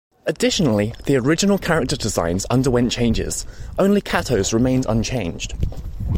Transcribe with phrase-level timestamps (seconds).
[0.25, 3.45] Additionally, the original character designs underwent changes,
[3.77, 5.53] only Kato's remained unchanged.